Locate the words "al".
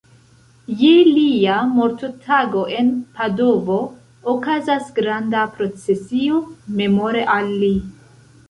7.37-7.57